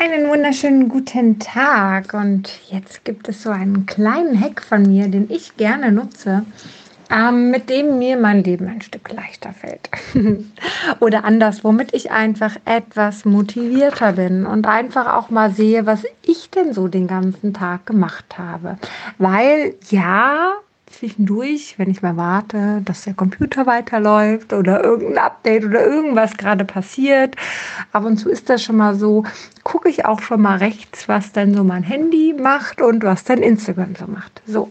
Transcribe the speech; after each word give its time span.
Einen 0.00 0.28
wunderschönen 0.28 0.88
guten 0.88 1.40
Tag 1.40 2.14
und 2.14 2.60
jetzt 2.70 3.04
gibt 3.04 3.28
es 3.28 3.42
so 3.42 3.50
einen 3.50 3.84
kleinen 3.84 4.40
Hack 4.40 4.62
von 4.62 4.82
mir, 4.82 5.08
den 5.08 5.28
ich 5.28 5.56
gerne 5.56 5.90
nutze, 5.90 6.44
ähm, 7.10 7.50
mit 7.50 7.68
dem 7.68 7.98
mir 7.98 8.16
mein 8.16 8.44
Leben 8.44 8.68
ein 8.68 8.80
Stück 8.80 9.12
leichter 9.12 9.52
fällt. 9.52 9.90
Oder 11.00 11.24
anders, 11.24 11.64
womit 11.64 11.94
ich 11.94 12.12
einfach 12.12 12.54
etwas 12.64 13.24
motivierter 13.24 14.12
bin 14.12 14.46
und 14.46 14.68
einfach 14.68 15.16
auch 15.16 15.30
mal 15.30 15.50
sehe, 15.50 15.84
was 15.84 16.04
ich 16.22 16.48
denn 16.50 16.72
so 16.72 16.86
den 16.86 17.08
ganzen 17.08 17.52
Tag 17.52 17.84
gemacht 17.86 18.38
habe. 18.38 18.78
Weil 19.18 19.74
ja, 19.90 20.52
zwischendurch, 20.98 21.74
wenn 21.78 21.90
ich 21.90 22.02
mal 22.02 22.16
warte, 22.16 22.82
dass 22.84 23.04
der 23.04 23.14
Computer 23.14 23.66
weiterläuft 23.66 24.52
oder 24.52 24.82
irgendein 24.82 25.18
Update 25.18 25.64
oder 25.64 25.86
irgendwas 25.86 26.36
gerade 26.36 26.64
passiert. 26.64 27.36
Ab 27.92 28.04
und 28.04 28.16
zu 28.16 28.28
ist 28.28 28.50
das 28.50 28.62
schon 28.62 28.76
mal 28.76 28.94
so, 28.96 29.24
gucke 29.62 29.88
ich 29.88 30.06
auch 30.06 30.20
schon 30.20 30.42
mal 30.42 30.58
rechts, 30.58 31.08
was 31.08 31.32
denn 31.32 31.54
so 31.54 31.62
mein 31.62 31.82
Handy 31.82 32.34
macht 32.38 32.80
und 32.80 33.04
was 33.04 33.24
dann 33.24 33.38
Instagram 33.38 33.94
so 33.94 34.06
macht. 34.06 34.42
So. 34.46 34.70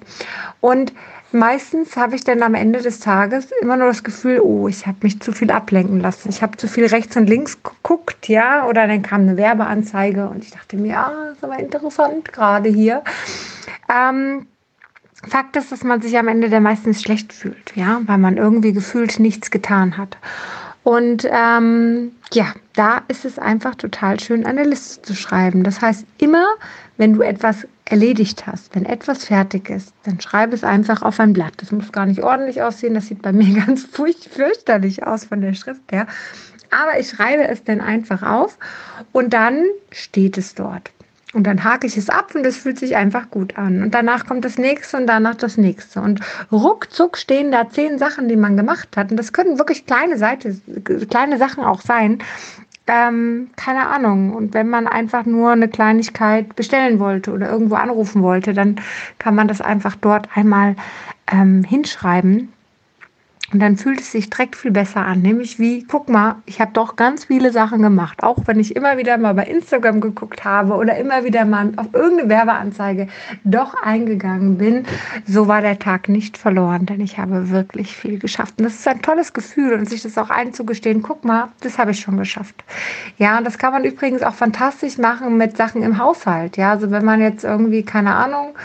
Und 0.60 0.94
meistens 1.32 1.96
habe 1.96 2.16
ich 2.16 2.24
dann 2.24 2.44
am 2.44 2.56
Ende 2.56 2.82
des 2.82 3.00
Tages 3.00 3.52
immer 3.62 3.78
nur 3.78 3.88
das 3.88 4.04
Gefühl, 4.04 4.40
oh, 4.42 4.68
ich 4.68 4.86
habe 4.86 4.98
mich 5.04 5.22
zu 5.22 5.32
viel 5.32 5.52
ablenken 5.52 6.02
lassen. 6.02 6.30
Ich 6.30 6.42
habe 6.42 6.58
zu 6.58 6.68
viel 6.68 6.88
rechts 6.88 7.16
und 7.16 7.28
links 7.28 7.62
geguckt, 7.64 8.28
ja, 8.28 8.66
oder 8.66 8.88
dann 8.88 9.02
kam 9.02 9.22
eine 9.22 9.38
Werbeanzeige 9.38 10.28
und 10.28 10.44
ich 10.44 10.52
dachte 10.52 10.76
mir, 10.76 10.94
das 10.96 11.38
ist 11.38 11.44
aber 11.44 11.60
interessant 11.60 12.34
gerade 12.34 12.70
hier. 12.70 13.04
Ähm, 13.90 14.48
Fakt 15.26 15.56
ist, 15.56 15.72
dass 15.72 15.84
man 15.84 16.02
sich 16.02 16.18
am 16.18 16.28
Ende 16.28 16.50
der 16.50 16.62
meistens 16.62 17.02
schlecht 17.02 17.34
fühlt, 17.34 17.76
ja, 17.76 18.02
weil 18.06 18.18
man 18.18 18.38
irgendwie 18.38 18.74
gefühlt 18.74 19.20
nichts 19.20 19.50
getan 19.50 19.98
hat. 19.98 20.18
Und 20.84 21.28
ähm, 21.30 22.14
ja, 22.32 22.54
da 22.74 23.02
ist 23.10 23.26
es 23.26 23.38
einfach 23.38 23.76
total 23.76 24.20
schön, 24.20 24.46
eine 24.46 24.64
Liste 24.64 25.02
zu 25.02 25.16
schreiben. 25.16 25.64
Das 25.64 25.82
heißt, 25.82 26.06
immer, 26.20 26.46
wenn 26.96 27.14
du 27.14 27.24
etwas 27.24 27.68
erledigt 27.84 28.48
hast, 28.48 28.74
wenn 28.74 28.86
etwas 28.86 29.26
fertig 29.26 29.70
ist, 29.70 29.94
dann 30.04 30.22
schreibe 30.22 30.56
es 30.56 30.64
einfach 30.64 31.02
auf 31.02 31.20
ein 31.20 31.34
Blatt. 31.34 31.54
Das 31.58 31.74
muss 31.74 31.92
gar 31.92 32.06
nicht 32.06 32.24
ordentlich 32.24 32.62
aussehen. 32.62 32.94
Das 32.94 33.08
sieht 33.08 33.22
bei 33.22 33.34
mir 33.34 33.62
ganz 33.66 33.86
fürchterlich 33.86 35.06
aus 35.06 35.26
von 35.26 35.42
der 35.42 35.56
Schrift 35.56 35.92
her. 35.92 36.08
Aber 36.70 37.00
ich 37.00 37.10
schreibe 37.10 37.48
es 37.48 37.64
dann 37.64 37.82
einfach 37.82 38.24
auf 38.24 38.58
und 39.12 39.34
dann 39.34 39.64
steht 39.92 40.38
es 40.38 40.56
dort. 40.56 40.92
Und 41.38 41.44
dann 41.44 41.64
hake 41.64 41.86
ich 41.86 41.96
es 41.98 42.10
ab 42.10 42.34
und 42.34 42.44
es 42.48 42.58
fühlt 42.58 42.80
sich 42.80 42.96
einfach 42.96 43.30
gut 43.30 43.60
an. 43.60 43.84
Und 43.84 43.94
danach 43.94 44.26
kommt 44.26 44.44
das 44.44 44.58
nächste 44.58 44.98
und 44.98 45.06
danach 45.06 45.36
das 45.36 45.56
nächste. 45.56 46.02
Und 46.02 46.20
ruckzuck 46.52 47.16
stehen 47.16 47.52
da 47.52 47.70
zehn 47.70 48.00
Sachen, 48.00 48.28
die 48.28 48.36
man 48.36 48.58
gemacht 48.58 48.98
hat. 48.98 49.12
Und 49.12 49.18
das 49.18 49.34
können 49.34 49.60
wirklich 49.60 49.86
kleine 49.86 50.18
Seite, 50.18 50.60
kleine 51.12 51.38
Sachen 51.38 51.64
auch 51.64 51.82
sein. 51.82 52.24
Ähm, 52.88 53.52
keine 53.56 53.86
Ahnung. 53.86 54.34
Und 54.34 54.56
wenn 54.56 54.68
man 54.68 54.88
einfach 54.88 55.28
nur 55.28 55.52
eine 55.52 55.68
Kleinigkeit 55.68 56.56
bestellen 56.56 56.98
wollte 56.98 57.32
oder 57.32 57.52
irgendwo 57.52 57.76
anrufen 57.76 58.24
wollte, 58.24 58.54
dann 58.54 58.82
kann 59.20 59.36
man 59.36 59.48
das 59.48 59.62
einfach 59.62 59.96
dort 59.96 60.30
einmal 60.36 60.76
ähm, 61.32 61.64
hinschreiben. 61.64 62.52
Und 63.54 63.62
dann 63.62 63.78
fühlt 63.78 64.02
es 64.02 64.12
sich 64.12 64.30
direkt 64.30 64.58
viel 64.58 64.72
besser 64.72 65.06
an. 65.06 65.22
Nämlich 65.22 65.58
wie, 65.58 65.86
guck 65.86 66.10
mal, 66.10 66.36
ich 66.46 66.60
habe 66.60 66.74
doch 66.74 66.98
ganz 66.98 67.26
viele 67.26 67.54
Sachen 67.54 67.82
gemacht. 67.82 68.22
Auch 68.22 68.40
wenn 68.46 68.60
ich 68.60 68.76
immer 68.76 68.98
wieder 68.98 69.18
mal 69.18 69.34
bei 69.34 69.46
Instagram 69.46 70.02
geguckt 70.02 70.44
habe 70.44 70.74
oder 70.74 70.98
immer 70.98 71.24
wieder 71.24 71.46
mal 71.46 71.72
auf 71.78 71.88
irgendeine 71.94 72.30
Werbeanzeige 72.30 73.08
doch 73.46 73.74
eingegangen 73.82 74.58
bin, 74.58 74.86
so 75.26 75.48
war 75.48 75.62
der 75.62 75.80
Tag 75.80 76.10
nicht 76.10 76.38
verloren, 76.38 76.86
denn 76.86 77.00
ich 77.00 77.18
habe 77.18 77.50
wirklich 77.50 77.96
viel 77.96 78.20
geschafft. 78.20 78.56
Und 78.58 78.66
das 78.66 78.76
ist 78.76 78.88
ein 78.88 79.02
tolles 79.02 79.32
Gefühl 79.32 79.76
und 79.76 79.90
sich 79.90 80.02
das 80.02 80.18
auch 80.18 80.30
einzugestehen, 80.30 81.02
guck 81.02 81.24
mal, 81.24 81.48
das 81.62 81.78
habe 81.78 81.92
ich 81.92 82.02
schon 82.02 82.18
geschafft. 82.18 82.66
Ja, 83.18 83.38
und 83.38 83.46
das 83.48 83.58
kann 83.58 83.72
man 83.72 83.86
übrigens 83.86 84.24
auch 84.24 84.34
fantastisch 84.34 84.98
machen 84.98 85.38
mit 85.38 85.56
Sachen 85.56 85.84
im 85.84 85.98
Haushalt. 85.98 86.58
Ja, 86.58 86.72
also 86.72 86.92
wenn 86.92 87.06
man 87.06 87.22
jetzt 87.22 87.46
irgendwie, 87.46 87.84
keine 87.84 88.14
Ahnung, 88.14 88.56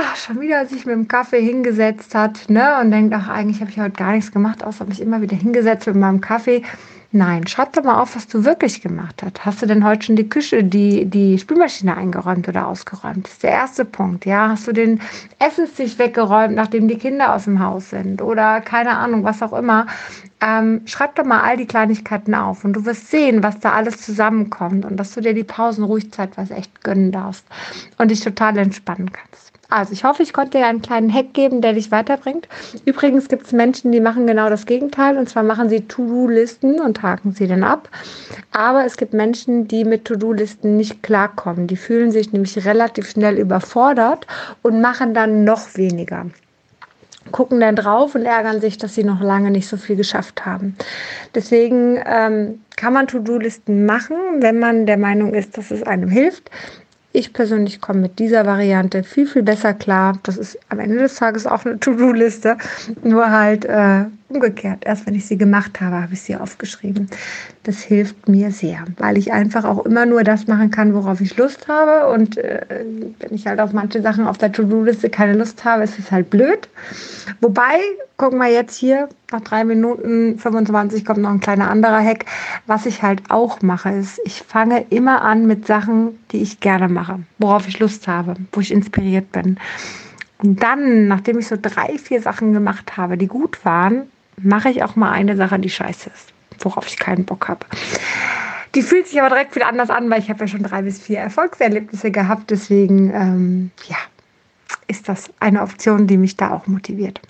ach, 0.00 0.16
schon 0.16 0.40
wieder 0.40 0.66
sich 0.66 0.86
mit 0.86 0.94
dem 0.94 1.08
Kaffee 1.08 1.42
hingesetzt 1.42 2.14
hat 2.14 2.48
ne, 2.48 2.78
und 2.80 2.90
denkt, 2.90 3.14
ach, 3.14 3.28
eigentlich 3.28 3.60
habe 3.60 3.70
ich 3.70 3.78
heute 3.78 3.96
gar 3.96 4.12
nichts 4.12 4.32
gemacht, 4.32 4.64
außer 4.64 4.84
mich 4.84 5.00
immer 5.00 5.20
wieder 5.20 5.36
hingesetzt 5.36 5.86
mit 5.86 5.96
meinem 5.96 6.20
Kaffee. 6.20 6.62
Nein, 7.10 7.46
schreib 7.46 7.72
doch 7.72 7.84
mal 7.84 8.02
auf, 8.02 8.16
was 8.16 8.28
du 8.28 8.44
wirklich 8.44 8.82
gemacht 8.82 9.22
hast. 9.22 9.42
Hast 9.46 9.62
du 9.62 9.66
denn 9.66 9.82
heute 9.82 10.04
schon 10.04 10.16
die 10.16 10.28
Küche, 10.28 10.62
die, 10.62 11.06
die 11.06 11.38
Spülmaschine 11.38 11.96
eingeräumt 11.96 12.46
oder 12.48 12.66
ausgeräumt? 12.66 13.24
Das 13.24 13.32
ist 13.32 13.42
der 13.42 13.52
erste 13.52 13.86
Punkt. 13.86 14.26
Ja, 14.26 14.50
hast 14.50 14.68
du 14.68 14.72
den 14.72 15.00
Essenstisch 15.38 15.98
weggeräumt, 15.98 16.54
nachdem 16.54 16.86
die 16.86 16.98
Kinder 16.98 17.34
aus 17.34 17.44
dem 17.44 17.60
Haus 17.64 17.88
sind? 17.88 18.20
Oder 18.20 18.60
keine 18.60 18.90
Ahnung, 18.90 19.24
was 19.24 19.42
auch 19.42 19.54
immer. 19.54 19.86
Ähm, 20.42 20.82
schreib 20.84 21.14
doch 21.14 21.24
mal 21.24 21.40
all 21.40 21.56
die 21.56 21.66
Kleinigkeiten 21.66 22.34
auf 22.34 22.64
und 22.64 22.74
du 22.74 22.84
wirst 22.84 23.10
sehen, 23.10 23.42
was 23.42 23.58
da 23.58 23.72
alles 23.72 24.02
zusammenkommt 24.02 24.84
und 24.84 24.98
dass 24.98 25.14
du 25.14 25.22
dir 25.22 25.32
die 25.32 25.44
Pausen 25.44 25.84
ruhig 25.84 26.12
zeitweise 26.12 26.54
echt 26.54 26.84
gönnen 26.84 27.10
darfst 27.10 27.46
und 27.96 28.10
dich 28.10 28.20
total 28.20 28.58
entspannen 28.58 29.10
kannst. 29.10 29.57
Also 29.70 29.92
ich 29.92 30.02
hoffe, 30.02 30.22
ich 30.22 30.32
konnte 30.32 30.58
dir 30.58 30.66
einen 30.66 30.80
kleinen 30.80 31.12
Hack 31.12 31.34
geben, 31.34 31.60
der 31.60 31.74
dich 31.74 31.90
weiterbringt. 31.90 32.48
Übrigens 32.86 33.28
gibt 33.28 33.46
es 33.46 33.52
Menschen, 33.52 33.92
die 33.92 34.00
machen 34.00 34.26
genau 34.26 34.48
das 34.48 34.64
Gegenteil. 34.64 35.18
Und 35.18 35.28
zwar 35.28 35.42
machen 35.42 35.68
sie 35.68 35.82
To-Do-Listen 35.82 36.80
und 36.80 37.02
haken 37.02 37.32
sie 37.32 37.46
dann 37.46 37.62
ab. 37.62 37.90
Aber 38.50 38.86
es 38.86 38.96
gibt 38.96 39.12
Menschen, 39.12 39.68
die 39.68 39.84
mit 39.84 40.06
To-Do-Listen 40.06 40.78
nicht 40.78 41.02
klarkommen. 41.02 41.66
Die 41.66 41.76
fühlen 41.76 42.10
sich 42.10 42.32
nämlich 42.32 42.64
relativ 42.64 43.10
schnell 43.10 43.38
überfordert 43.38 44.26
und 44.62 44.80
machen 44.80 45.12
dann 45.12 45.44
noch 45.44 45.76
weniger 45.76 46.26
gucken 47.30 47.60
dann 47.60 47.76
drauf 47.76 48.14
und 48.14 48.24
ärgern 48.24 48.60
sich, 48.62 48.78
dass 48.78 48.94
sie 48.94 49.04
noch 49.04 49.20
lange 49.20 49.50
nicht 49.50 49.68
so 49.68 49.76
viel 49.76 49.96
geschafft 49.96 50.46
haben. 50.46 50.76
Deswegen 51.34 52.00
ähm, 52.06 52.62
kann 52.76 52.94
man 52.94 53.06
To-Do-Listen 53.06 53.84
machen, 53.84 54.16
wenn 54.38 54.58
man 54.58 54.86
der 54.86 54.96
Meinung 54.96 55.34
ist, 55.34 55.58
dass 55.58 55.70
es 55.70 55.82
einem 55.82 56.08
hilft. 56.08 56.50
Ich 57.18 57.32
persönlich 57.32 57.80
komme 57.80 57.98
mit 57.98 58.20
dieser 58.20 58.46
Variante 58.46 59.02
viel, 59.02 59.26
viel 59.26 59.42
besser 59.42 59.74
klar. 59.74 60.20
Das 60.22 60.36
ist 60.36 60.56
am 60.68 60.78
Ende 60.78 60.98
des 60.98 61.16
Tages 61.16 61.48
auch 61.48 61.64
eine 61.64 61.80
To-Do-Liste, 61.80 62.56
nur 63.02 63.32
halt 63.32 63.64
äh, 63.64 64.04
umgekehrt. 64.28 64.84
Erst 64.84 65.06
wenn 65.06 65.14
ich 65.14 65.26
sie 65.26 65.38
gemacht 65.38 65.80
habe, 65.80 66.02
habe 66.02 66.12
ich 66.12 66.22
sie 66.22 66.36
aufgeschrieben. 66.36 67.08
Das 67.62 67.80
hilft 67.80 68.28
mir 68.28 68.50
sehr, 68.50 68.84
weil 68.98 69.16
ich 69.16 69.32
einfach 69.32 69.64
auch 69.64 69.84
immer 69.86 70.06
nur 70.06 70.24
das 70.24 70.46
machen 70.46 70.70
kann, 70.70 70.94
worauf 70.94 71.20
ich 71.20 71.36
Lust 71.36 71.68
habe. 71.68 72.12
Und 72.12 72.36
äh, 72.36 72.84
wenn 73.20 73.34
ich 73.34 73.46
halt 73.46 73.60
auf 73.60 73.72
manche 73.72 74.02
Sachen 74.02 74.26
auf 74.26 74.38
der 74.38 74.52
To-Do-Liste 74.52 75.10
keine 75.10 75.34
Lust 75.34 75.64
habe, 75.64 75.84
ist 75.84 75.98
es 75.98 76.10
halt 76.10 76.30
blöd. 76.30 76.68
Wobei, 77.40 77.78
gucken 78.16 78.38
wir 78.38 78.50
jetzt 78.50 78.76
hier, 78.76 79.08
nach 79.32 79.40
drei 79.40 79.64
Minuten 79.64 80.38
25 80.38 81.04
kommt 81.04 81.20
noch 81.20 81.30
ein 81.30 81.40
kleiner 81.40 81.70
anderer 81.70 82.02
Hack. 82.02 82.26
Was 82.66 82.86
ich 82.86 83.02
halt 83.02 83.22
auch 83.30 83.62
mache, 83.62 83.90
ist, 83.90 84.20
ich 84.24 84.42
fange 84.42 84.84
immer 84.90 85.22
an 85.22 85.46
mit 85.46 85.66
Sachen, 85.66 86.18
die 86.32 86.42
ich 86.42 86.60
gerne 86.60 86.88
mache, 86.88 87.20
worauf 87.38 87.66
ich 87.66 87.78
Lust 87.78 88.08
habe, 88.08 88.34
wo 88.52 88.60
ich 88.60 88.72
inspiriert 88.72 89.32
bin. 89.32 89.58
Und 90.42 90.62
dann, 90.62 91.08
nachdem 91.08 91.38
ich 91.38 91.48
so 91.48 91.56
drei, 91.60 91.98
vier 91.98 92.22
Sachen 92.22 92.52
gemacht 92.52 92.96
habe, 92.96 93.18
die 93.18 93.26
gut 93.26 93.64
waren, 93.64 94.08
mache 94.42 94.70
ich 94.70 94.82
auch 94.82 94.96
mal 94.96 95.10
eine 95.10 95.36
Sache, 95.36 95.58
die 95.58 95.70
scheiße 95.70 96.10
ist, 96.10 96.32
worauf 96.60 96.86
ich 96.86 96.98
keinen 96.98 97.24
Bock 97.24 97.48
habe. 97.48 97.66
Die 98.74 98.82
fühlt 98.82 99.08
sich 99.08 99.20
aber 99.20 99.30
direkt 99.30 99.56
wieder 99.56 99.68
anders 99.68 99.90
an, 99.90 100.10
weil 100.10 100.20
ich 100.20 100.28
habe 100.28 100.40
ja 100.40 100.46
schon 100.46 100.62
drei 100.62 100.82
bis 100.82 101.00
vier 101.00 101.18
Erfolgserlebnisse 101.18 102.10
gehabt. 102.10 102.50
Deswegen, 102.50 103.12
ähm, 103.14 103.70
ja, 103.88 103.96
ist 104.86 105.08
das 105.08 105.30
eine 105.40 105.62
Option, 105.62 106.06
die 106.06 106.16
mich 106.16 106.36
da 106.36 106.52
auch 106.52 106.66
motiviert. 106.66 107.20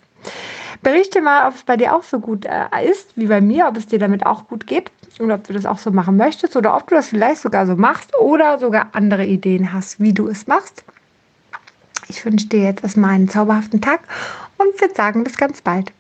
Berichte 0.82 1.20
mal, 1.20 1.48
ob 1.48 1.54
es 1.54 1.62
bei 1.62 1.76
dir 1.76 1.94
auch 1.94 2.02
so 2.02 2.20
gut 2.20 2.44
äh, 2.44 2.66
ist 2.88 3.16
wie 3.16 3.26
bei 3.26 3.40
mir, 3.40 3.66
ob 3.66 3.76
es 3.76 3.86
dir 3.86 3.98
damit 3.98 4.26
auch 4.26 4.46
gut 4.46 4.66
geht 4.66 4.90
und 5.18 5.30
ob 5.32 5.44
du 5.46 5.52
das 5.52 5.66
auch 5.66 5.78
so 5.78 5.90
machen 5.90 6.16
möchtest 6.16 6.56
oder 6.56 6.76
ob 6.76 6.88
du 6.88 6.94
das 6.94 7.08
vielleicht 7.08 7.40
sogar 7.40 7.66
so 7.66 7.74
machst 7.74 8.16
oder 8.16 8.58
sogar 8.58 8.88
andere 8.92 9.26
Ideen 9.26 9.72
hast, 9.72 10.00
wie 10.00 10.12
du 10.12 10.28
es 10.28 10.46
machst. 10.46 10.84
Ich 12.08 12.24
wünsche 12.24 12.46
dir 12.46 12.62
jetzt 12.62 12.84
erstmal 12.84 13.10
einen 13.10 13.28
zauberhaften 13.28 13.80
Tag 13.80 14.00
und 14.56 14.80
würde 14.80 14.94
sagen, 14.94 15.24
bis 15.24 15.36
ganz 15.36 15.60
bald. 15.60 15.92